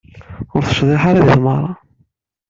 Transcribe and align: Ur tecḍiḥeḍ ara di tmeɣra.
Ur 0.55 0.63
tecḍiḥeḍ 0.63 1.05
ara 1.15 1.25
di 1.27 1.31
tmeɣra. 1.35 1.71